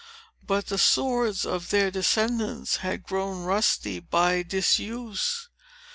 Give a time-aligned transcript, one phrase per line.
[0.47, 5.47] But the swords of their descendants had grown rusty by disuse.